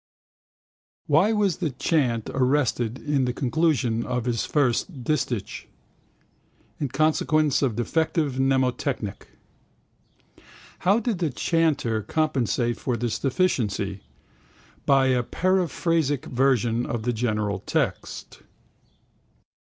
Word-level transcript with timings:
Why 1.05 1.31
was 1.31 1.57
the 1.57 1.69
chant 1.69 2.31
arrested 2.33 3.07
at 3.07 3.25
the 3.27 3.33
conclusion 3.33 4.03
of 4.03 4.23
this 4.23 4.47
first 4.47 5.03
distich? 5.03 5.65
In 6.79 6.87
consequence 6.89 7.61
of 7.61 7.75
defective 7.75 8.39
mnemotechnic. 8.39 9.27
How 10.79 10.99
did 10.99 11.19
the 11.19 11.29
chanter 11.29 12.01
compensate 12.01 12.77
for 12.77 12.97
this 12.97 13.19
deficiency? 13.19 14.01
By 14.87 15.09
a 15.09 15.21
periphrastic 15.21 16.25
version 16.25 16.83
of 16.87 17.03
the 17.03 17.13
general 17.13 17.59
text. 17.59 18.41